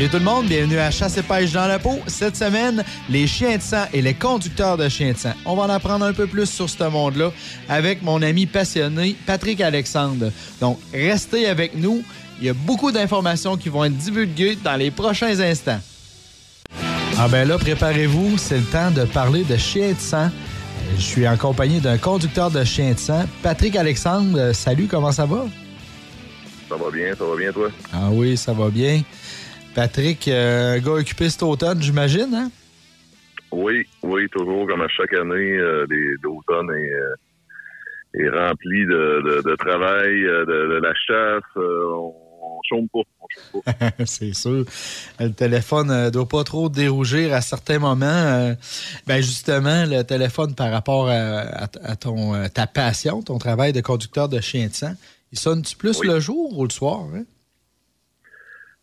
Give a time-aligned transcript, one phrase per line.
[0.00, 1.98] Salut tout le monde, bienvenue à Chasse et Pêche dans la peau.
[2.06, 5.34] Cette semaine, les chiens de sang et les conducteurs de chiens de sang.
[5.44, 7.30] On va en apprendre un peu plus sur ce monde-là
[7.68, 10.32] avec mon ami passionné Patrick Alexandre.
[10.58, 12.02] Donc, restez avec nous.
[12.40, 15.80] Il y a beaucoup d'informations qui vont être divulguées dans les prochains instants.
[17.18, 20.30] Ah ben là, préparez-vous, c'est le temps de parler de chiens de sang.
[20.96, 24.52] Je suis en compagnie d'un conducteur de chiens de sang, Patrick Alexandre.
[24.54, 25.44] Salut, comment ça va?
[26.70, 27.68] Ça va bien, ça va bien, toi?
[27.92, 29.02] Ah oui, ça va bien.
[29.74, 32.50] Patrick, euh, un gars occupé cet automne, j'imagine, hein?
[33.52, 35.86] Oui, oui, toujours comme à chaque année, euh,
[36.22, 41.42] l'automne est, euh, rempli de, travail, de, la chasse.
[41.56, 43.80] on, on chôme pas.
[44.06, 44.64] C'est sûr.
[45.20, 48.54] Le téléphone ne doit pas trop dérougir à certains moments.
[49.06, 54.40] ben justement, le téléphone par rapport à, ton ta passion, ton travail de conducteur de
[54.40, 54.94] chien de sang,
[55.32, 57.04] il sonne-tu plus le jour ou le soir?
[57.14, 57.24] Hein?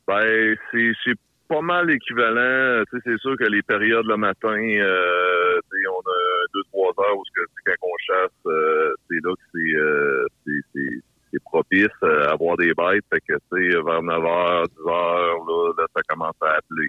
[0.07, 1.19] Ben, c'est
[1.49, 2.83] pas mal équivalent.
[2.89, 7.17] Tu sais, c'est sûr que les périodes le matin, euh, on a deux, trois heures
[7.17, 10.25] où que, quand on chasse, euh, c'est là que c'est euh,
[11.31, 13.03] c'est propice à avoir des bêtes.
[13.11, 16.87] Fait que, tu sais, vers 9 h 10 h là, ça commence à appeler.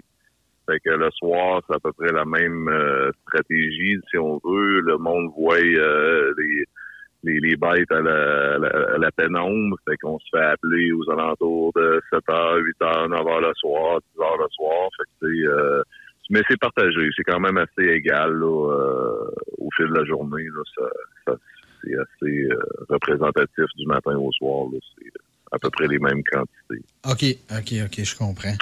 [0.65, 2.69] Fait que le soir, c'est à peu près la même
[3.23, 4.79] stratégie, si on veut.
[4.79, 6.65] Le monde voit les
[7.23, 9.77] les, les bêtes à la, à la, pénombre.
[9.87, 14.47] Fait qu'on se fait appeler aux alentours de 7h, 8h, 9h le soir, 10h le
[14.51, 14.89] soir.
[14.97, 15.83] Fait que euh,
[16.29, 17.09] mais c'est partagé.
[17.15, 20.43] C'est quand même assez égal là, euh, au fil de la journée.
[20.43, 20.85] Là, ça,
[21.25, 21.37] ça
[21.83, 24.67] c'est assez euh, représentatif du matin au soir.
[24.71, 24.79] Là.
[24.97, 25.11] C'est
[25.51, 26.85] à peu près les mêmes quantités.
[27.09, 28.53] OK, OK, OK, je comprends.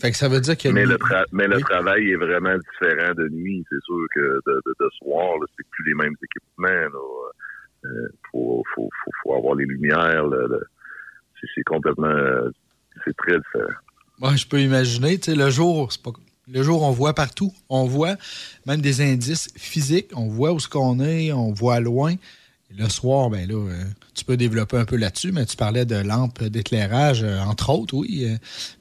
[0.00, 0.68] Fait que ça veut dire que...
[0.70, 0.98] Mais le,
[1.30, 3.64] mais le travail est vraiment différent de nuit.
[3.70, 6.68] C'est sûr que de, de, de soir, c'est plus les mêmes équipements.
[6.68, 7.21] Là.
[7.84, 8.88] Il euh, faut, faut,
[9.22, 10.24] faut, avoir les lumières.
[11.54, 12.14] c'est complètement.
[13.04, 13.74] c'est très différent.
[14.20, 16.12] Moi, je peux imaginer, tu sais, le jour, c'est pas.
[16.50, 17.52] Le jour, on voit partout.
[17.68, 18.16] On voit
[18.66, 20.10] même des indices physiques.
[20.14, 22.14] On voit où ce qu'on est, on voit loin.
[22.76, 23.84] le soir, ben là, euh,
[24.14, 27.94] tu peux développer un peu là-dessus, mais tu parlais de lampes d'éclairage, euh, entre autres,
[27.94, 28.26] oui.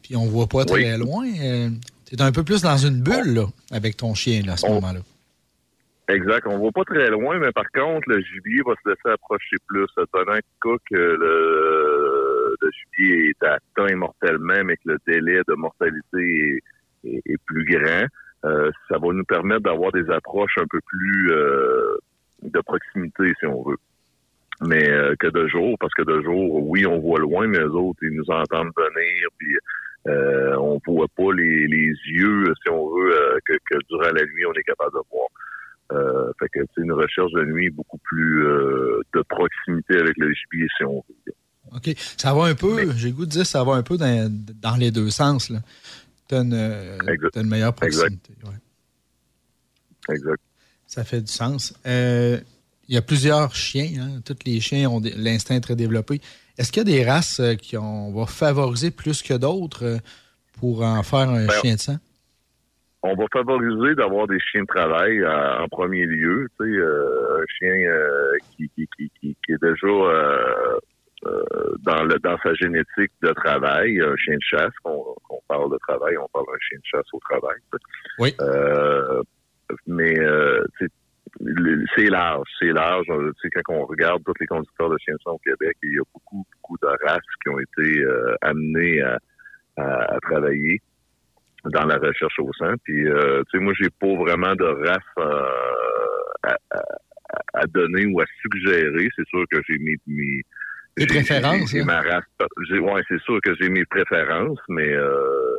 [0.01, 1.27] puis on voit pas très loin.
[2.05, 4.67] tu es un peu plus dans une bulle, là, avec ton chien, là, à ce
[4.67, 5.01] moment-là.
[6.13, 6.45] Exact.
[6.47, 9.85] On voit pas très loin, mais par contre, le gibier va se laisser approcher plus.
[9.95, 16.59] Tenant cas que le, le gibier est atteint mortellement, mais que le délai de mortalité
[17.03, 18.05] est, plus grand,
[18.45, 21.97] euh, ça va nous permettre d'avoir des approches un peu plus euh,
[22.43, 23.77] de proximité, si on veut.
[24.67, 27.65] Mais euh, que de jour, parce que de jour, oui, on voit loin, mais les
[27.65, 29.55] autres, ils nous entendent venir, puis
[30.07, 31.67] euh, on voit pas les,
[32.05, 35.27] yeux, si on veut, que durant la nuit, on est capable de voir.
[35.91, 40.31] Euh, fait que c'est une recherche de nuit beaucoup plus euh, de proximité avec le
[40.33, 41.33] gibier, si on veut.
[41.75, 41.93] OK.
[42.17, 45.09] Ça va un peu, j'ai goût de dire, ça va un peu dans, les deux
[45.09, 45.51] sens.
[46.27, 48.33] Tu as, une meilleure proximité.
[48.41, 48.61] Exact.
[50.09, 50.41] exact.
[50.87, 51.73] Ça fait du sens.
[51.85, 52.39] Euh,
[52.87, 53.91] il y a plusieurs chiens.
[53.99, 54.21] Hein.
[54.25, 56.21] Tous les chiens ont l'instinct très développé.
[56.57, 59.99] Est-ce qu'il y a des races qu'on va favoriser plus que d'autres
[60.59, 61.97] pour en faire un ben, chien de sang?
[63.03, 66.47] On va favoriser d'avoir des chiens de travail euh, en premier lieu.
[66.59, 69.87] Tu sais, euh, un chien euh, qui, qui, qui, qui, est déjà
[71.83, 75.15] dans, le, dans sa génétique de travail, un chien de chasse, qu'on
[75.47, 77.57] parle de travail, on parle d'un chien de chasse au travail.
[78.19, 78.35] Oui.
[79.87, 80.15] mais
[81.95, 83.05] c'est large, c'est large.
[83.05, 85.93] Tu sais, quand on regarde tous les conducteurs de chiens de chasse au Québec, il
[85.93, 88.05] y a beaucoup, beaucoup de races qui ont été
[88.41, 89.17] amenées à,
[89.77, 90.81] à travailler
[91.65, 92.75] dans la recherche au sein.
[92.83, 96.53] Puis, euh, tu sais, moi, j'ai pas vraiment de race euh,
[97.53, 99.07] à, donner ou à suggérer.
[99.15, 101.71] C'est sûr que j'ai mes, mes préférences.
[101.71, 101.85] J'ai, hein?
[101.85, 102.01] ma.
[102.01, 105.57] Ouais, c'est sûr que j'ai mes préférences, mais euh,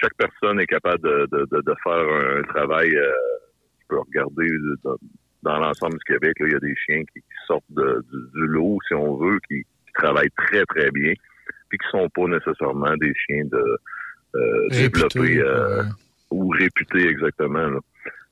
[0.00, 2.94] chaque personne est capable de, de, de, faire un travail.
[2.96, 3.12] Euh,
[3.80, 4.48] tu peux regarder
[5.42, 8.94] dans l'ensemble du Québec, il y a des chiens qui, sortent de, du, lot, si
[8.94, 11.12] on veut, qui, qui travaillent très, très bien,
[11.68, 13.78] puis qui sont pas nécessairement des chiens de
[14.34, 15.82] euh, développé euh,
[16.30, 17.78] ou réputé exactement.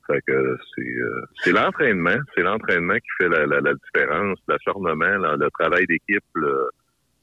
[0.07, 5.37] Fait que c'est euh, c'est l'entraînement, c'est l'entraînement qui fait la, la, la différence, l'acharnement,
[5.37, 6.25] le travail d'équipe,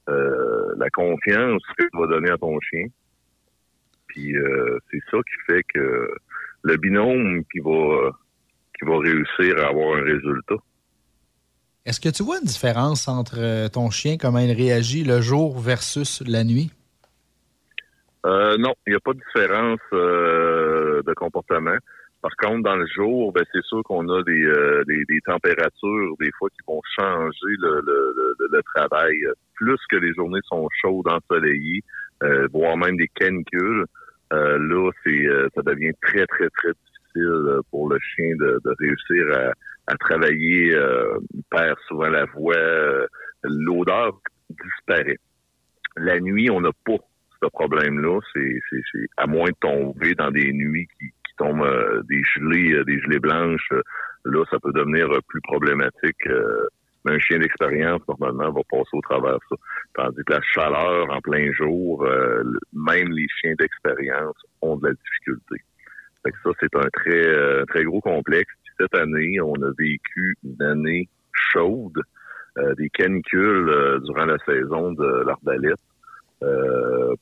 [0.08, 2.88] la confiance que tu vas donner à ton chien.
[4.08, 4.36] Puis
[4.92, 6.10] c'est ça qui fait que
[6.64, 8.12] le binôme qui va
[8.78, 10.56] qui va réussir à avoir un résultat.
[11.86, 16.22] Est-ce que tu vois une différence entre ton chien, comment il réagit le jour versus
[16.26, 16.72] la nuit?
[18.26, 21.76] Euh, non, il n'y a pas de différence euh, de comportement.
[22.22, 26.16] Par contre, dans le jour, ben, c'est sûr qu'on a des, euh, des, des, températures
[26.22, 29.18] des fois qui vont changer le, le, le, travail.
[29.56, 31.82] Plus que les journées sont chaudes, ensoleillées,
[32.24, 33.86] euh, voire même des canicules,
[34.32, 39.54] là, c'est ça devient très, très, très difficile pour le chien de, réussir
[39.88, 40.76] à, travailler.
[41.34, 42.56] il perd souvent la voix.
[43.44, 44.18] L'odeur
[44.50, 45.20] disparaît.
[45.98, 46.98] La nuit, on n'a pas
[47.44, 48.20] ce problème-là.
[48.34, 48.60] C'est,
[49.18, 51.68] à moins de tomber dans des nuits qui, tombent
[52.08, 53.72] des gelées, des gelées blanches.
[54.24, 56.28] là, ça peut devenir plus problématique
[57.12, 59.56] un chien d'expérience, normalement, va passer au travers de ça.
[59.96, 62.44] Tandis que la chaleur en plein jour, euh,
[62.74, 65.56] même les chiens d'expérience ont de la difficulté.
[66.24, 68.52] Fait que ça, c'est un très, euh, très gros complexe.
[68.80, 72.02] cette année, on a vécu une année chaude,
[72.58, 75.80] euh, des canicules durant la saison de l'arbalète,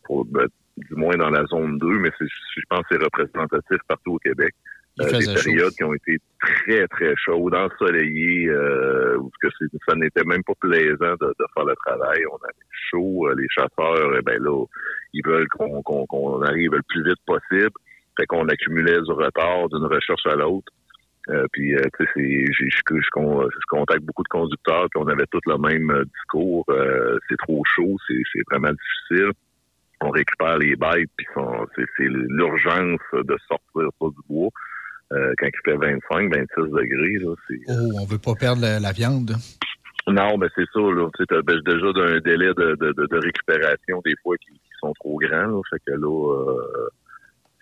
[0.03, 0.47] pour ben,
[0.77, 4.53] du moins dans la zone 2, mais je pense que c'est représentatif partout au Québec.
[4.99, 9.47] Euh, des périodes qui ont été très, très chaudes, ensoleillées, euh, où que
[9.87, 12.19] ça n'était même pas plaisant de, faire le travail.
[12.29, 12.53] On avait
[12.89, 14.65] chaud, euh, les chasseurs, eh ben là,
[15.13, 17.71] ils veulent qu'on arrive le plus vite possible.
[18.17, 20.71] Fait qu'on accumulait du retard d'une recherche à l'autre.
[21.31, 23.09] Euh, puis, tu sais, je, je, je,
[23.69, 26.65] contacte beaucoup de conducteurs, puis on avait tous le même discours.
[27.29, 29.31] c'est trop chaud, c'est vraiment difficile.
[30.01, 31.27] On récupère les bêtes, puis
[31.97, 34.49] c'est l'urgence de sortir ça du bois.
[35.13, 37.17] Euh, quand il fait 25, 26 degrés.
[37.19, 37.35] Là,
[37.67, 39.35] oh, on veut pas perdre la, viande.
[40.07, 40.79] Non, ben c'est ça.
[40.79, 41.09] Là.
[41.19, 45.47] As déjà d'un délai de, de, de, récupération des fois qui, sont trop grands.
[45.47, 45.61] Là.
[45.69, 46.89] Fait que là, euh,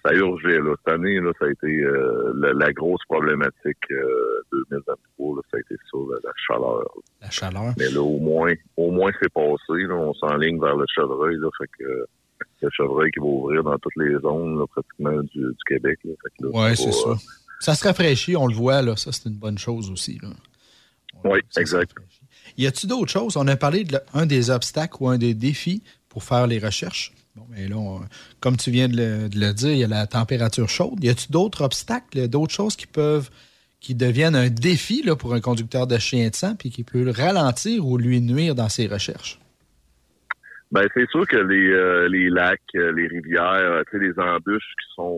[0.03, 0.59] ça urgeait.
[0.59, 0.73] Là.
[0.77, 3.77] Cette année, là, ça a été euh, la, grosse problématique
[4.51, 5.35] 2023.
[5.35, 6.83] Là, ça a été ça, la, chaleur.
[7.21, 7.73] La chaleur.
[7.77, 9.83] Mais là, au moins, au moins c'est passé.
[9.87, 9.95] Là.
[9.95, 11.35] On s'enligne vers le chevreuil.
[11.37, 12.05] Là, fait que
[12.61, 15.99] le chevreuil qui va ouvrir dans toutes les zones pratiquement du, Québec.
[16.41, 17.15] Oui, c'est ça.
[17.59, 18.95] Ça se rafraîchit, on le voit, là.
[18.95, 20.19] Ça, c'est une bonne chose aussi.
[21.25, 21.93] Oui, exact.
[22.57, 23.35] Y a-t-il d'autres choses?
[23.37, 27.13] On a parlé d'un des obstacles ou un des défis pour faire les recherches?
[27.49, 27.99] Mais là,
[28.39, 31.03] comme tu viens de le, dire, il y a la température chaude.
[31.03, 33.29] Y a-t-il d'autres obstacles, d'autres choses qui peuvent
[33.79, 37.11] qui deviennent un défi pour un conducteur de chien de sang puis qui peut le
[37.11, 39.39] ralentir ou lui nuire dans ses recherches?
[40.71, 45.17] Ben c'est sûr que les, euh, lacs, euh, les rivières, euh, les embûches qui sont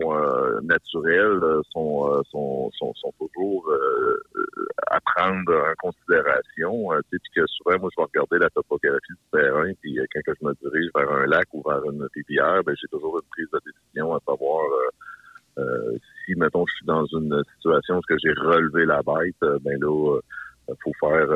[0.62, 1.40] naturelles
[1.72, 2.22] sont,
[3.34, 3.70] toujours
[4.92, 6.88] à prendre en considération.
[7.10, 10.46] tu sais, que souvent, moi, je vais regarder la topographie du terrain, puis quand je
[10.46, 13.60] me dirige vers un lac ou vers une rivière, ben j'ai toujours une prise de
[13.64, 14.64] décision à savoir
[16.24, 20.20] si, mettons, je suis dans une situation où j'ai relevé la bête, ben là,
[20.82, 21.28] faut faire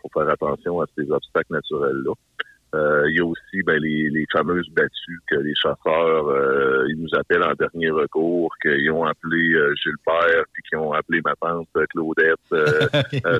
[0.00, 2.12] faut faire attention à ces obstacles naturels là.
[2.12, 7.00] Euh, il y a aussi ben, les, les, fameuses battues que les chasseurs euh, ils
[7.00, 11.20] nous appellent en dernier recours, qu'ils ont appelé euh, Gilles Père, puis qu'ils ont appelé
[11.24, 12.38] ma tante Claudette,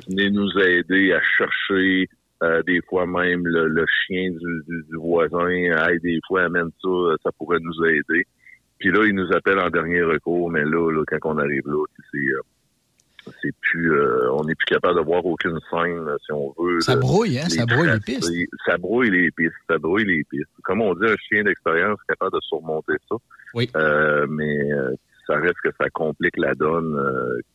[0.09, 2.07] venez nous aider à chercher
[2.65, 7.59] des fois même le, chien du, du, voisin, hey, des fois amène ça, ça pourrait
[7.59, 8.25] nous aider.
[8.79, 11.83] Puis là, ils nous appellent en dernier recours, mais là, là quand on arrive là,
[12.11, 12.17] c'est
[13.41, 16.79] c'est plus, euh, on n'est plus capable de voir aucune scène, si on veut.
[16.81, 17.49] Ça brouille, hein?
[17.49, 18.31] Ça brouille les pistes.
[18.65, 19.55] Ça brouille les pistes.
[19.69, 20.49] Ça brouille les pistes.
[20.63, 23.15] Comme on dit, un chien d'expérience est capable de surmonter ça.
[23.53, 23.69] Oui.
[23.75, 24.93] Euh, mais euh,
[25.27, 26.97] ça reste que ça complique la donne.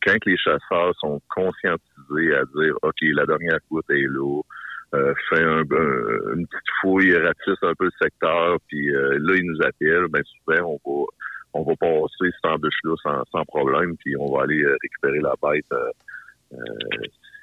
[0.05, 4.41] quand les chasseurs sont conscientisés à dire, OK, la dernière goutte est là,
[5.29, 10.07] fait un, une petite fouille, ratisse un peu le secteur, puis là, ils nous appellent,
[10.09, 11.05] ben souvent, on va
[11.55, 12.95] on va passer cette embûche-là
[13.31, 15.91] sans, problème, puis on va aller euh, récupérer la bête euh,
[16.53, 16.57] euh,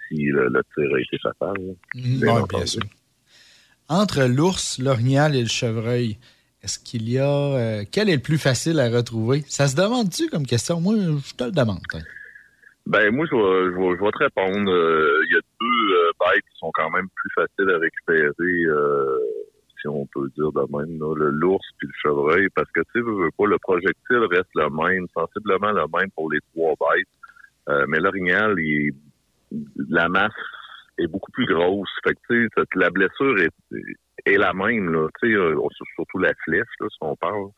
[0.08, 1.56] si le, tir a été fatal.
[1.94, 2.82] Mm, bien sûr.
[3.88, 6.18] Entre l'ours, l'orignal et le chevreuil,
[6.62, 7.84] est-ce qu'il y a.
[7.90, 9.42] quel est le plus facile à retrouver?
[9.48, 10.80] Ça se demande-tu comme question?
[10.80, 11.80] Moi, je te le demande.
[11.94, 12.00] Hein.
[12.86, 14.70] Ben, moi, je vais, je, te répondre.
[15.26, 18.28] Il y a deux bêtes qui sont quand même plus faciles à récupérer
[19.82, 23.46] si on peut dire de même, l'ours puis le chevreuil, parce que tu sais, pas,
[23.46, 27.08] le projectile reste le même, sensiblement le même pour les trois bêtes.
[27.68, 28.56] Euh, mais l'orignal,
[29.90, 30.32] la masse
[30.98, 31.90] est beaucoup plus grosse.
[32.04, 37.16] Fait que la blessure est, la même, là, euh, surtout la flèche, là, si on
[37.16, 37.50] parle.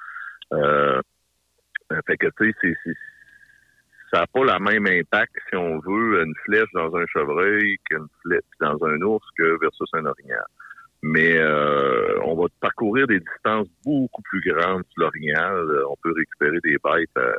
[0.53, 1.01] Euh,
[2.07, 2.75] fait que tu sais,
[4.13, 8.07] ça n'a pas le même impact, si on veut, une flèche dans un chevreuil qu'une
[8.23, 10.45] flèche dans un ours que versus un orignal
[11.05, 15.53] mais euh, on va parcourir des distances beaucoup plus grandes sur l'orignal.
[15.53, 17.11] Euh, on peut récupérer des bêtes.
[17.19, 17.35] Euh,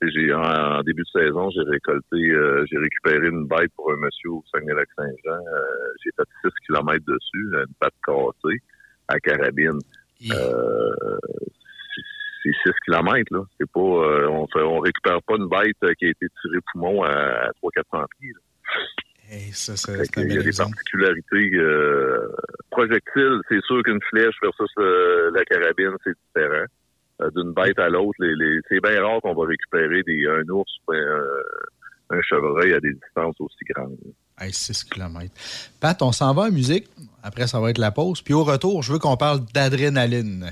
[0.00, 2.34] j'ai en, début de saison, j'ai récolté,
[2.70, 5.40] j'ai récupéré une bête pour un monsieur au Saguenay-Lac-Saint-Jean.
[6.04, 8.60] j'ai fait 6 km dessus, une patte cassée
[9.08, 9.78] à carabine.
[10.20, 10.36] c'est
[12.42, 13.44] 6 km, là.
[13.58, 17.50] C'est pas, on fait, on récupère pas une bête qui a été tirée poumon à,
[17.62, 18.34] 300-400 pieds.
[19.36, 21.50] Il y a des particularités.
[21.56, 22.28] Euh,
[22.70, 26.64] projectile, c'est sûr qu'une flèche versus euh, la carabine, c'est différent.
[27.34, 28.18] d'une bête à l'autre.
[28.68, 33.36] c'est bien rare qu'on va récupérer des, un ours ou un, chevreuil à des distances
[33.40, 33.96] aussi grandes.
[34.40, 35.32] 6 km.
[35.80, 36.88] Pat, on s'en va en musique.
[37.22, 38.20] Après, ça va être la pause.
[38.22, 40.50] Puis au retour, je veux qu'on parle d'adrénaline.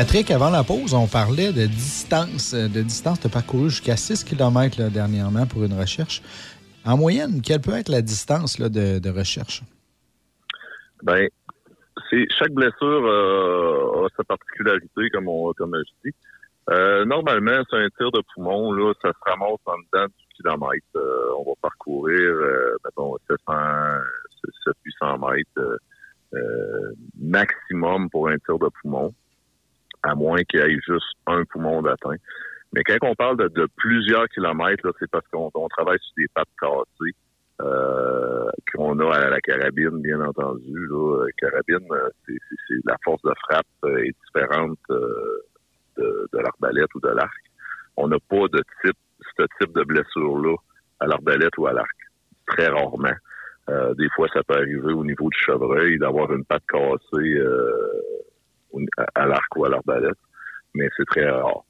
[0.00, 4.22] Patrick, avant la pause, on parlait de distance, euh, de distance de parcouru jusqu'à 6
[4.22, 6.22] km dernièrement pour une recherche.
[6.86, 9.64] En moyenne, quelle peut être la distance de, recherche?
[11.04, 16.10] C'est chaque blessure euh, a sa particularité, comme on comme je.
[16.70, 20.86] Euh, normalement, c'est un tir de poumon, là, ça se ramasse en dedans du kilomètre.
[21.40, 22.34] on va parcourir,
[22.84, 23.52] mettons, 700,
[24.84, 25.80] 800 mètres
[27.18, 29.12] maximum pour un tir de poumon
[30.02, 32.16] à moins qu'il ait juste un poumon d'atteint.
[32.72, 37.14] Mais quand on parle de, plusieurs kilomètres, c'est parce qu'on travaille sur des pattes cassées
[37.60, 40.86] euh, qu'on a à la carabine, bien entendu.
[40.88, 41.26] Là.
[41.38, 45.42] Carabine, euh, c'est la force de frappe euh, est différente euh,
[45.96, 47.42] de, de l'arbalète ou de l'arc.
[47.96, 48.96] On n'a pas de type,
[49.36, 50.56] ce type de blessure-là
[51.00, 51.96] à l'arbalète ou à l'arc.
[52.46, 53.16] Très rarement.
[53.98, 57.42] des fois, ça peut arriver au niveau du chevreuil d'avoir une patte cassée
[59.14, 60.18] à l'arc ou à l'arbalète,
[60.74, 61.64] mais c'est très rare.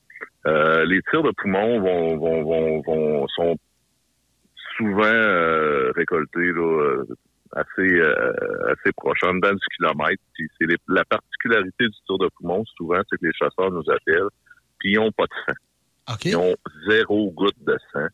[0.46, 3.56] Euh, les tirs de poumon vont, vont, vont, vont sont
[4.76, 7.04] souvent euh, récoltés là, euh,
[7.52, 8.00] assez
[8.70, 10.22] assez proches, en dedans du kilomètre.
[10.36, 14.28] c'est la particularité du tir de poumon, souvent, c'est que les chasseurs nous appellent,
[14.78, 16.16] puis ils n'ont pas de sang.
[16.24, 16.56] Ils ont
[16.88, 18.06] zéro goutte de sang,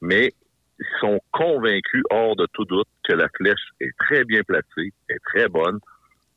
[0.00, 0.32] mais
[0.78, 5.22] ils sont convaincus, hors de tout doute, que la flèche est très bien placée, est
[5.24, 5.78] très bonne,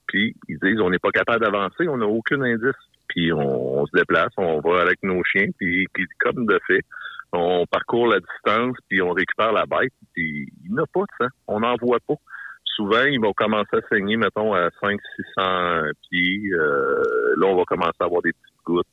[0.07, 2.75] puis ils disent on n'est pas capable d'avancer, on n'a aucun indice.
[3.07, 5.87] Puis on, se déplace, on va avec nos chiens, puis,
[6.19, 6.83] comme de fait,
[7.31, 11.29] on parcourt la distance, puis on récupère la bête, puis il n'a pas de sang.
[11.47, 12.15] On n'en voit pas.
[12.63, 16.53] Souvent, ils vont commencer à saigner, mettons, à 500-600 pieds.
[16.53, 17.03] Euh,
[17.37, 18.85] là, on va commencer à avoir des petites gouttes.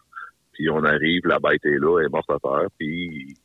[0.52, 3.36] Puis on arrive, la bête est là, elle est morte à terre, puis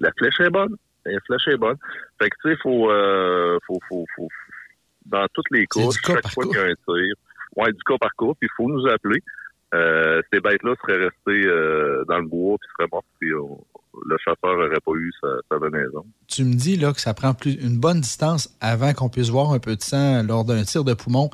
[0.00, 0.76] la flèche est bonne.
[1.06, 1.76] La flèche est bonne.
[2.20, 4.28] Fait que, tu sais, faut, euh, faut, faut, faut,
[5.10, 7.14] dans toutes les courses, chaque fois qu'il y a un tir.
[7.56, 9.20] Ouais, du cas par cas, puis il faut nous appeler.
[9.74, 14.56] Euh, ces bêtes-là seraient restées euh, dans le bois puis seraient mortes si le chasseur
[14.56, 16.06] n'aurait pas eu sa, sa venaison.
[16.26, 19.52] Tu me dis là que ça prend plus une bonne distance avant qu'on puisse voir
[19.52, 21.28] un peu de sang lors d'un tir de poumon.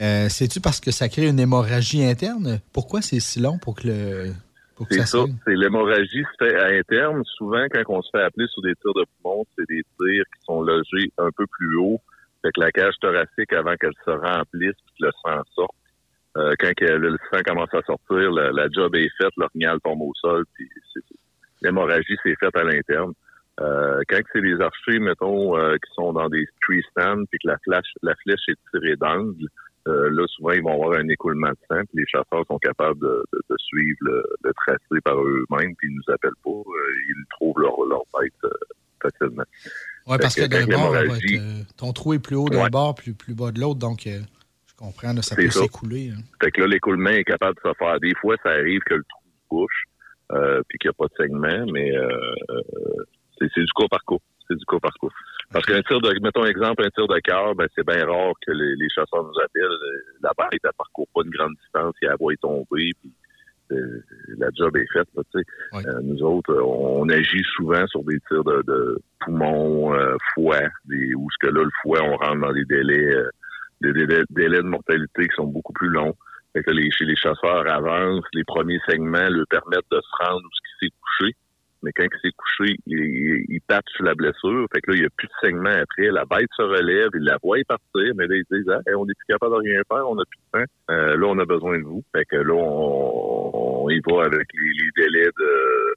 [0.00, 2.60] Euh, C'est-tu parce que ça crée une hémorragie interne?
[2.72, 4.32] Pourquoi c'est si long pour que le.
[4.90, 7.22] C'est ça, c'est l'hémorragie se fait à interne.
[7.36, 10.44] Souvent, quand on se fait appeler sur des tirs de poumon, c'est des tirs qui
[10.44, 12.00] sont logés un peu plus haut.
[12.46, 15.74] Fait que la cage thoracique, avant qu'elle se remplisse, que le sang sorte,
[16.36, 20.44] euh, quand le sang commence à sortir, la, job est faite, l'orignal tombe au sol,
[20.54, 20.68] puis
[21.62, 23.14] l'hémorragie s'est faite à l'interne.
[23.60, 27.48] Euh, quand c'est des archers, mettons, euh, qui sont dans des tree stands, puis que
[27.48, 29.48] la, flèche, la flèche est tirée d'angle,
[29.86, 33.24] là, souvent, ils vont avoir un écoulement de sang, puis les chasseurs sont capables de,
[33.58, 36.62] suivre le, tracé par eux-mêmes, puis ils nous appellent pas.
[37.08, 38.52] ils trouvent leur, leur bête
[39.02, 39.44] facilement.
[40.06, 40.94] Oui, parce que, d'un bord,
[41.76, 45.12] ton trou est plus haut d'un bord, plus, plus bas de l'autre, donc je comprends,
[45.12, 46.10] là, ça peut s'écouler.
[46.10, 46.20] Hein.
[46.42, 48.00] Fait que là, l'écoulement est capable de se faire.
[48.00, 49.84] Des fois, ça arrive que le trou bouche,
[50.68, 51.92] puis qu'il n'y a pas de segment, mais
[53.38, 54.20] c'est du coup par coup.
[54.48, 55.10] C'est du coup par coup.
[55.52, 58.52] Parce qu'un tir de, mettons exemple, un tir de cœur, ben, c'est bien rare que
[58.52, 59.78] les, chasseurs nous appellent.
[60.22, 63.25] La bête, elle parcourt pas une grande distance, elle va y tomber, puis euh,
[63.70, 65.08] la job est faite.
[65.32, 65.42] sais.
[65.74, 71.14] Euh, nous autres, on, agit souvent sur des tirs de, de poumons, euh, foie, des,
[71.14, 73.30] où ce que là, le foie, on rentre dans des délais, euh,
[73.80, 76.14] des délais, délais, de mortalité qui sont beaucoup plus longs.
[76.52, 80.44] Fait que les, chez les chasseurs avancent, les premiers segments leur permettent de se rendre
[80.44, 81.36] où ce qui s'est couché
[81.82, 84.66] mais quand il s'est couché, il, il, tape sur la blessure.
[84.72, 86.10] Fait que là, il n'y a plus de segment après.
[86.10, 89.14] La bête se relève, il la voit partir, mais là, ils disent ah, on n'est
[89.14, 90.72] plus capable de rien faire, on n'a plus de temps.
[90.90, 92.02] Euh, là, on a besoin de vous.
[92.14, 95.94] Fait que là, on, y va avec les, délais de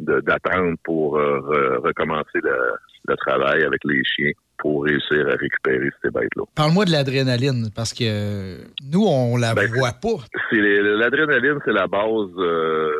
[0.00, 6.44] d'attente pour euh, recommencer le, travail avec les chiens pour réussir à récupérer ces bêtes-là.
[6.54, 8.58] Parle-moi de l'adrénaline, parce que
[8.92, 10.18] nous, on la ben, voit pas.
[10.52, 12.90] L'adrénaline, c'est la base euh,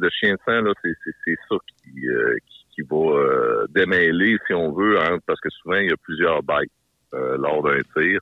[0.00, 2.36] le chien de sang, c'est, ça qui, euh,
[2.74, 6.42] qui, va euh, démêler, si on veut, hein, parce que souvent, il y a plusieurs
[6.42, 6.70] bêtes
[7.14, 8.20] euh, lors d'un tir.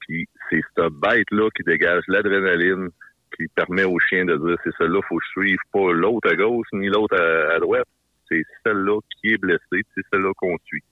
[0.00, 2.88] Puis c'est cette bête-là qui dégage l'adrénaline
[3.36, 6.34] qui permet au chien de dire c'est celle-là, faut que je suive pas l'autre à
[6.34, 7.86] gauche ni l'autre à, droite.
[8.28, 10.82] C'est celle-là qui est blessée, c'est celle-là qu'on suit.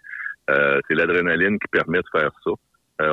[0.48, 2.50] c'est l'adrénaline qui permet de faire ça.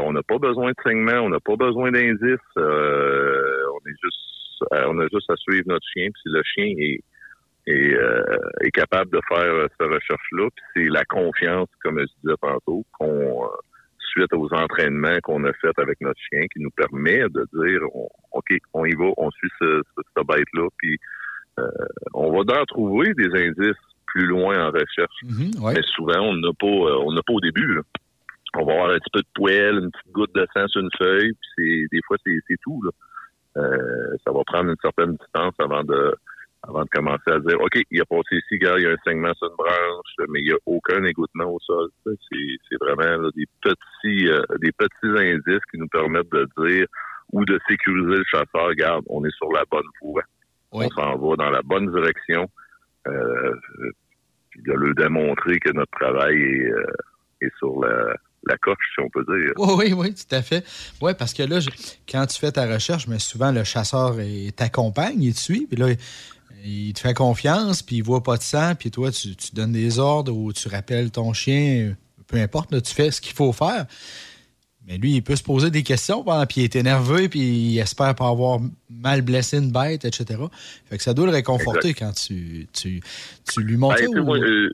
[0.02, 2.40] on n'a pas besoin de saignement, on n'a pas besoin d'indices.
[2.56, 4.25] on est juste
[4.96, 6.10] on a juste à suivre notre chien.
[6.12, 7.00] Puis si le chien est,
[7.68, 12.38] est, euh, capable de faire euh, cette recherche-là, puis c'est la confiance, comme je disais
[12.42, 13.50] tantôt, qu'on
[14.00, 17.82] suite aux entraînements qu'on a fait avec notre chien, qui nous permet de dire
[18.32, 20.98] OK, on y va, on suit ce, cette bête-là, puis
[22.14, 25.16] on va en trouver des indices plus loin en recherche.
[25.24, 27.80] Mm-hmm, Mais souvent, on n'a pas on n'a pas au début.
[28.58, 30.90] On va avoir un petit peu de poêle, une petite goutte de sang sur une
[30.98, 32.82] feuille, puis des fois c'est tout.
[32.84, 32.92] Là.
[33.58, 36.16] Euh, ça va prendre une certaine distance avant de
[36.68, 38.98] avant de commencer à dire OK, il a passé ici, gars, il y a un
[39.06, 41.90] segment sur une branche, mais il n'y a aucun égouttement au sol.
[42.04, 46.88] C'est vraiment des petits euh, des petits indices qui nous permettent de dire
[47.32, 50.24] ou de sécuriser le chasseur, regarde, on est sur la bonne voie.
[50.72, 52.50] On s'en va dans la bonne direction.
[53.08, 53.54] Euh,
[54.50, 56.86] puis de leur démontrer que notre travail est, euh,
[57.42, 58.16] est sur la
[58.48, 59.54] la coche, si on peut dire.
[59.58, 60.66] Oui, oui, tout à fait.
[61.02, 61.60] Oui, parce que là,
[62.10, 64.16] quand tu fais ta recherche, mais souvent le chasseur
[64.56, 65.88] t'accompagne, il te suit, puis là,
[66.64, 70.00] il te fait confiance, puis il voit pas de sang, puis toi, tu, donnes des
[70.00, 71.96] ordres ou tu rappelles ton chien,
[72.28, 73.86] peu importe, tu fais ce qu'il faut faire.
[74.88, 78.14] Mais lui, il peut se poser des questions, puis il est énervé, puis il espère
[78.14, 80.40] pas avoir mal blessé une bête, etc.
[80.86, 83.02] Fait que ça doit le réconforter quand tu, tu,
[83.58, 83.98] lui montres.
[84.00, 84.70] Ben,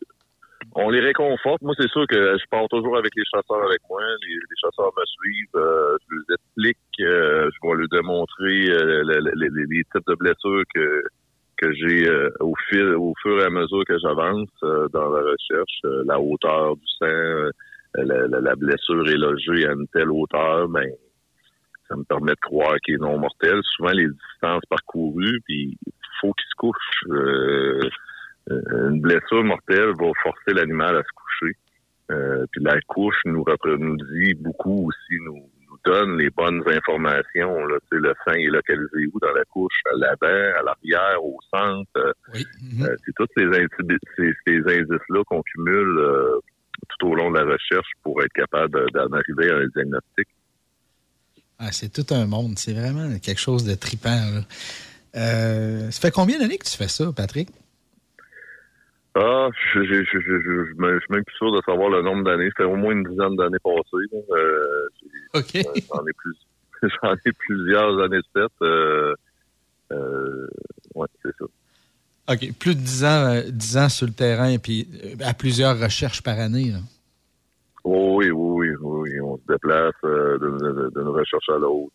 [0.76, 1.62] on les réconforte.
[1.62, 4.02] Moi, c'est sûr que je pars toujours avec les chasseurs avec moi.
[4.28, 5.56] Les, chasseurs me suivent.
[5.56, 6.78] Euh, je les explique.
[7.02, 9.04] Euh, je vais leur démontrer euh,
[9.36, 11.04] les, types de blessures que
[11.58, 16.20] que j'ai au fil, au fur et à mesure que j'avance dans la recherche, la
[16.20, 17.52] hauteur du sang,
[17.94, 20.90] la, blessure est logée à une telle hauteur, ben
[21.88, 23.60] ça me permet de croire qu'il est non mortel.
[23.76, 25.78] Souvent les distances parcourues, puis
[26.20, 27.92] faut qu'il se couche
[28.50, 31.58] une blessure mortelle va forcer l'animal à se coucher.
[32.12, 37.66] Euh, puis la couche nous, nous dit beaucoup aussi, nous, nous donne les bonnes informations.
[37.66, 37.78] Là.
[37.92, 41.90] le sang est localisé où dans la couche, à l'avant, à l'arrière, au centre?
[41.98, 42.96] Euh, mm-hmm.
[43.06, 43.46] c'est tous ces,
[44.56, 46.02] indices-là qu'on cumule
[46.90, 50.28] tout au long de la recherche pour être capable d'en arriver à un diagnostic.
[51.60, 52.58] Ah, c'est tout un monde.
[52.58, 54.42] C'est vraiment quelque chose de tripant.
[55.14, 57.50] ça fait combien d'années que tu fais ça, Patrick?
[59.16, 62.50] Ah, je, je, je, je, suis même plus sûr de savoir le nombre d'années.
[62.56, 64.24] C'est au moins une dizaine d'années passées.
[64.32, 64.88] Euh,
[65.34, 65.52] OK.
[65.94, 66.36] J'en ai, plus,
[67.04, 68.66] j'en ai plusieurs années de fait.
[68.66, 69.14] Euh,
[69.92, 70.48] euh,
[70.96, 71.46] ouais, c'est ça.
[72.34, 72.58] OK.
[72.58, 74.88] Plus de dix ans, 10 ans sur le terrain et puis
[75.26, 76.72] à plusieurs recherches par année.
[77.84, 79.20] oui, oui, oui, oui.
[79.20, 81.92] On se place d'une recherche à l'autre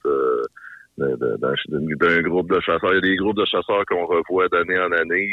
[0.98, 2.92] d'un groupe de chasseurs.
[2.92, 5.32] Il y a des groupes de chasseurs qu'on revoit d'année en année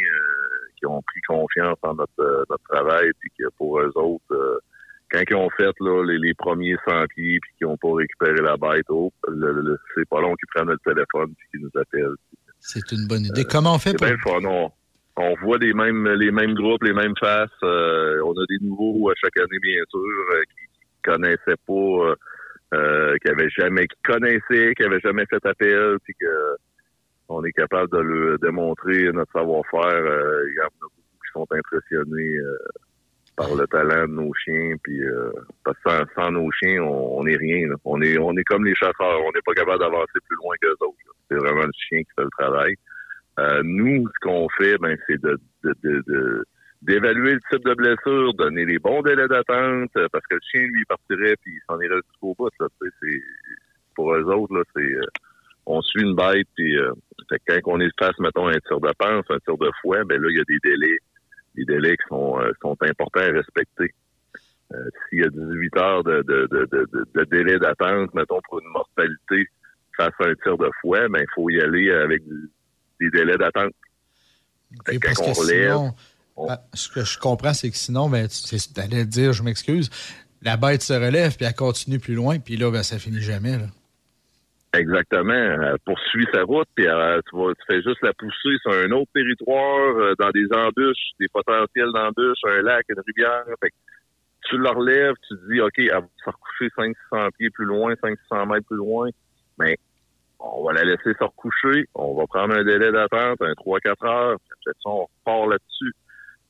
[0.84, 4.62] qui ont pris confiance en notre, notre travail, puis que pour eux autres,
[5.12, 8.58] quand ils ont fait là, les, premiers 100 pieds puis qu'ils n'ont pas récupéré la
[8.58, 9.14] bête, oh,
[9.96, 12.16] c'est pas long qu'ils prennent le téléphone et qu'ils nous appellent.
[12.60, 13.46] C'est une bonne idée.
[13.46, 14.08] Comment on fait pour...
[14.08, 14.70] Bien
[15.16, 17.50] on, voit les mêmes les mêmes groupes, les mêmes faces.
[17.62, 22.16] Euh, on a des nouveaux à chaque année, bien sûr, euh, qui, qui connaissaient pas,
[22.74, 26.56] euh, qui avaient jamais, qui connaissaient, qui avaient jamais fait appel, puis que
[27.30, 30.04] on est capable de le démontrer notre savoir-faire.
[30.48, 32.40] Il y en a beaucoup qui sont impressionnés
[33.36, 34.76] par le talent de nos chiens.
[34.84, 35.32] Puis euh,
[35.64, 37.68] parce que sans, nos chiens, on n'est rien.
[37.86, 39.22] On est on est comme les chasseurs.
[39.26, 40.98] On n'est pas capable d'avancer plus loin que les autres.
[41.30, 42.76] C'est vraiment le chien qui fait le travail.
[43.40, 46.46] Euh, nous, ce qu'on fait, ben, c'est de, de,
[46.84, 50.62] d'évaluer le type de blessure, donner les bons délais d'attente, euh, parce que le chien,
[50.62, 52.52] lui, partirait puis il s'en irait jusqu'au bout.
[52.60, 52.68] Là,
[53.96, 54.92] pour eux autres, là, c'est
[55.66, 56.78] on suit une bête, puis
[57.48, 60.28] quand on est face, mettons, un tir de pince, un tir de fouet, ben là,
[60.30, 60.98] il y a des délais
[61.56, 63.94] des délais qui sont, euh, sont importants à respecter.
[64.74, 68.70] Euh, s'il y a 18 heures de, de, de, de, délai d'attente, mettons, pour une
[68.70, 69.48] mortalité
[69.96, 72.24] face à un tir de fouet, ben, il faut y aller avec
[73.00, 73.74] des délais d'attente.
[76.50, 79.92] Ah, ce que je comprends, c'est que sinon, ben, tu allais dire, je m'excuse,
[80.42, 83.60] la bête se relève, puis elle continue plus loin, puis là, ben, ça finit jamais.
[83.60, 83.68] Là.
[84.74, 85.78] Exactement.
[85.86, 89.12] Poursuit sa route, puis euh, tu, vas, tu fais juste la pousser sur un autre
[89.14, 93.46] territoire, euh, dans des embûches, des potentiels d'embûches, un lac, une rivière.
[93.62, 93.72] Fait
[94.50, 97.94] tu la relèves, tu te dis, OK, elle va se recoucher 500 pieds plus loin,
[98.02, 99.10] 500 mètres plus loin.
[99.60, 99.78] Mais
[100.40, 101.88] on va la laisser se recoucher.
[101.94, 104.38] On va prendre un délai d'attente, un 3-4 heures.
[104.40, 105.94] Puis on repart là-dessus.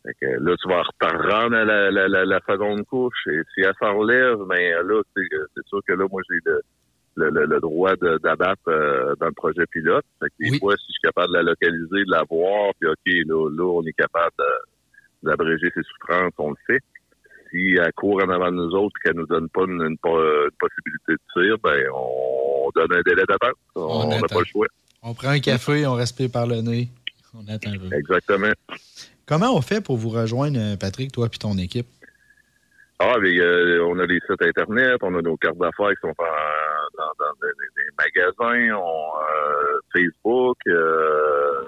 [0.03, 0.83] Fait que là, tu vas
[1.29, 3.27] rendre la, la, la, la, seconde couche.
[3.27, 6.61] Et si elle s'en relève, ben là, c'est sûr que là, moi, j'ai le
[7.15, 10.05] le, le, droit d'abattre euh, dans le projet pilote.
[10.19, 12.89] Fait que des fois, si je suis capable de la localiser, de la voir, puis
[12.89, 14.33] OK, là, là on est capable
[15.21, 16.81] d'abréger ses souffrances, on le fait.
[17.51, 21.09] Si elle court en avant de nous autres et qu'elle nous donne pas une, possibilité
[21.09, 23.57] de tir, ben on donne un délai d'attente.
[23.75, 24.67] On n'a pas le choix.
[25.03, 26.89] On prend un café, on respire par le nez.
[27.35, 27.95] On attend un peu.
[27.95, 28.51] Exactement.
[29.25, 31.87] Comment on fait pour vous rejoindre, Patrick, toi et ton équipe?
[32.99, 36.13] Ah, mais, euh, on a des sites Internet, on a nos cartes d'affaires qui sont
[36.17, 40.57] dans, dans des, magasins, on, euh, Facebook.
[40.67, 41.63] Euh,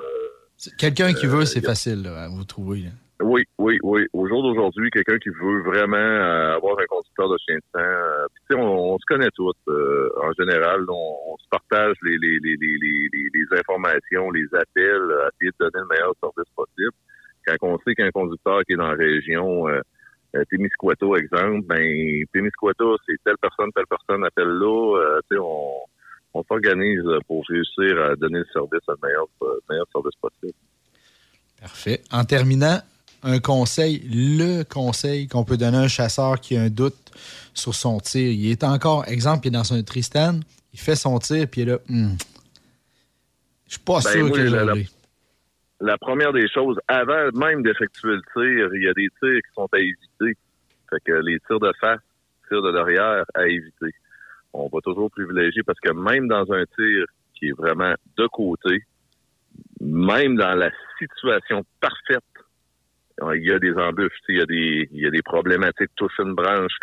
[0.77, 2.85] quelqu'un qui veut, c'est facile à vous trouver.
[3.21, 4.05] Oui, oui, oui.
[4.13, 8.93] Au jour d'aujourd'hui, quelqu'un qui veut vraiment avoir un conducteur de chien de sang, on,
[8.93, 9.55] on, se connaît tous.
[9.67, 15.55] en général, on, se partage les, les, les, les, informations, les appels, à essayer de
[15.59, 16.91] donner le meilleur service possible.
[17.47, 19.67] Quand on sait qu'un conducteur qui est dans la région
[20.35, 25.19] euh, Témiscouata, exemple, ben Témiscouata, c'est telle personne, telle personne appelle là.
[25.31, 25.79] Euh, on,
[26.33, 29.27] on s'organise pour réussir à donner le service à le meilleur,
[29.69, 30.57] meilleur service possible.
[31.61, 32.01] Parfait.
[32.11, 32.79] En terminant,
[33.23, 37.11] un conseil, le conseil qu'on peut donner à un chasseur qui a un doute
[37.53, 38.31] sur son tir.
[38.31, 40.39] Il est encore, exemple, il est dans un Tristan,
[40.73, 42.15] il fait son tir, puis il est là, hmm,
[43.67, 44.73] je suis pas ben, sûr que je la
[45.99, 49.69] première des choses, avant même d'effectuer le tir, il y a des tirs qui sont
[49.71, 50.39] à éviter.
[50.89, 51.99] Fait que les tirs de face,
[52.47, 53.93] tirs de derrière, à éviter.
[54.53, 58.83] On va toujours privilégier parce que même dans un tir qui est vraiment de côté,
[59.81, 62.23] même dans la situation parfaite,
[63.33, 66.17] il y a des embûches, il y a des, il y a des problématiques, touche
[66.19, 66.73] une branche,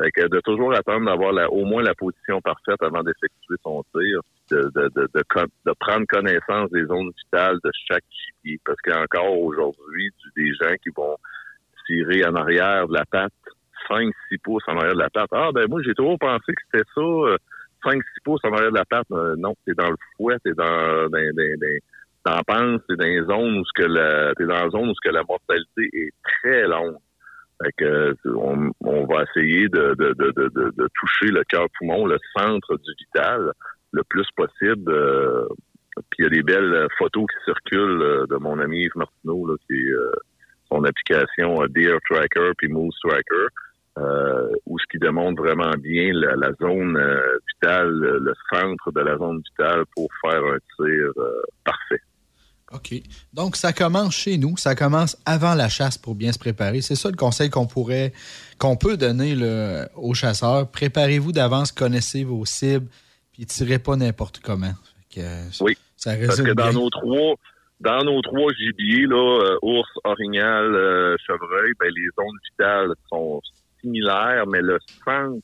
[0.00, 4.20] fait que de toujours attendre d'avoir au moins la position parfaite avant d'effectuer son tir,
[4.50, 8.60] de, de, de, de, prendre connaissance des zones vitales de chaque gibier.
[8.64, 11.16] Parce qu'encore aujourd'hui, des gens qui vont
[11.86, 13.32] tirer en arrière de la patte,
[13.88, 15.30] 5-6 pouces en arrière de la patte.
[15.32, 17.00] Ah ben moi j'ai toujours pensé que c'était ça,
[17.84, 19.06] 5-6 euh, pouces en arrière de la patte.
[19.12, 21.74] Euh, non, c'est dans le fouet, c'est dans, dans, dans,
[22.24, 25.22] dans, dans dans zones où ce que la, t'es dans zone où ce que la
[25.22, 26.96] mortalité est très longue.
[27.62, 32.06] Fait que, on, on va essayer de, de, de, de, de toucher le cœur poumon,
[32.06, 33.52] le centre du vital,
[33.94, 34.92] le plus possible.
[34.92, 35.46] Euh,
[36.10, 39.46] puis il y a des belles photos qui circulent euh, de mon ami Yves Martineau,
[39.46, 40.10] là, qui euh,
[40.68, 43.46] son application Deer Tracker puis Moose Tracker,
[44.66, 46.98] où ce qui démontre vraiment bien la, zone
[47.52, 51.12] vitale, le centre de la zone vitale pour faire un tir
[51.64, 52.02] parfait.
[52.74, 52.94] OK.
[53.32, 54.56] Donc, ça commence chez nous.
[54.56, 56.80] Ça commence avant la chasse pour bien se préparer.
[56.80, 58.12] C'est ça le conseil qu'on pourrait,
[58.58, 59.36] qu'on peut donner
[59.94, 60.70] aux chasseurs.
[60.70, 62.88] Préparez-vous d'avance, connaissez vos cibles,
[63.32, 64.74] puis tirez pas n'importe comment.
[65.60, 65.76] oui.
[66.04, 67.36] parce que dans nos trois,
[67.80, 73.40] dans nos trois gibiers, là, euh, ours, orignal, euh, chevreuil, ben, les zones vitales sont
[73.80, 75.42] similaires, mais le centre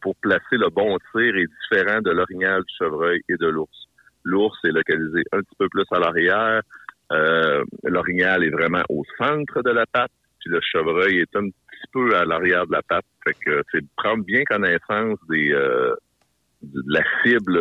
[0.00, 3.87] pour placer le bon tir est différent de l'orignal, du chevreuil et de l'ours.
[4.28, 6.62] L'ours est localisé un petit peu plus à l'arrière.
[7.84, 12.14] l'orignal est vraiment au centre de la patte, puis le chevreuil est un petit peu
[12.14, 13.06] à l'arrière de la patte.
[13.24, 15.52] Fait que c'est prendre bien connaissance des
[16.62, 17.56] de la cible,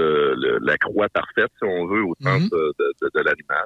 [0.65, 2.71] la croix parfaite, si on veut, au centre mhm.
[2.79, 3.65] de, de, l'animal.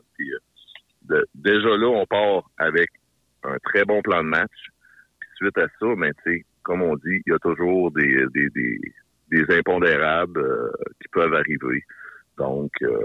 [1.12, 2.90] Euh, déjà là, on part avec
[3.44, 4.52] un très bon plan de match.
[5.20, 6.14] Puis suite à ça, ben,
[6.64, 8.80] comme on dit, il y a toujours des, des, des,
[9.32, 11.84] des impondérables euh, qui peuvent arriver.
[12.38, 12.98] Donc, euh,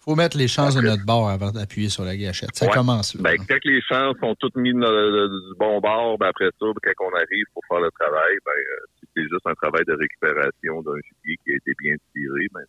[0.00, 2.54] faut mettre les chances de notre bord avant d'appuyer sur la gâchette.
[2.54, 3.20] Ça commence là.
[3.22, 7.14] Ben, quand les chances sont toutes mises du bon bord, ben après ça, quand on
[7.14, 8.52] arrive pour faire le travail, ben,
[8.98, 12.62] si c'est juste un travail de récupération d'un gibier qui a été bien tiré, ben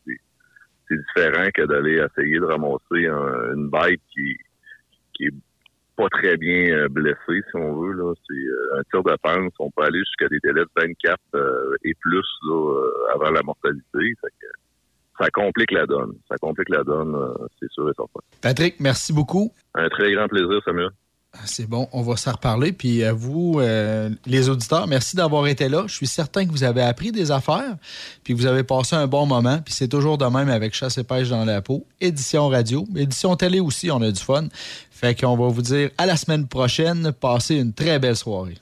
[0.89, 4.35] c'est différent que d'aller essayer de ramasser une bête qui,
[5.13, 5.33] qui est
[5.95, 7.93] pas très bien euh, blessée, si on veut.
[7.93, 8.13] Là.
[8.27, 9.53] C'est euh, un tir de panse.
[9.59, 14.13] On peut aller jusqu'à des délais de 24 euh, et plus là, avant la mortalité
[15.21, 16.13] ça complique la donne.
[16.29, 18.19] Ça complique la donne, euh, c'est sûr et certain.
[18.41, 19.51] Patrick, merci beaucoup.
[19.75, 20.89] Un très grand plaisir, Samuel.
[21.33, 22.73] Ah, c'est bon, on va s'en reparler.
[22.73, 25.83] Puis à vous, euh, les auditeurs, merci d'avoir été là.
[25.87, 27.77] Je suis certain que vous avez appris des affaires,
[28.23, 29.59] puis vous avez passé un bon moment.
[29.63, 31.85] Puis c'est toujours de même avec Chasse et pêche dans la peau.
[32.01, 34.47] Édition radio, édition télé aussi, on a du fun.
[34.89, 37.13] Fait qu'on va vous dire à la semaine prochaine.
[37.13, 38.57] Passez une très belle soirée.